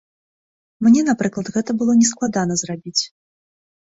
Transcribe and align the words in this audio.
Мне, 0.85 1.03
напрыклад, 1.09 1.51
гэта 1.57 1.75
было 1.81 1.93
не 1.99 2.07
складана 2.13 2.57
зрабіць. 2.63 3.03